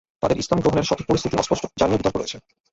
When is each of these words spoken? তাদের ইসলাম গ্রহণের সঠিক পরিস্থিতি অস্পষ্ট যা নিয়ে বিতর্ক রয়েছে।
তাদের 0.23 0.39
ইসলাম 0.39 0.59
গ্রহণের 0.61 0.87
সঠিক 0.89 1.05
পরিস্থিতি 1.07 1.35
অস্পষ্ট 1.37 1.63
যা 1.79 1.85
নিয়ে 1.85 1.99
বিতর্ক 1.99 2.15
রয়েছে। 2.17 2.37